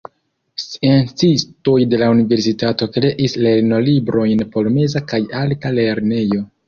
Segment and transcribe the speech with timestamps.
[0.61, 6.43] Sciencistoj de la universitato kreis lernolibrojn por meza kaj alta lernejo.